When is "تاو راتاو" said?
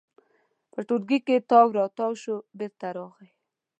1.49-2.11